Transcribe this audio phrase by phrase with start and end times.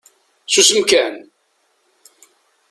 [0.51, 1.13] Susem kan!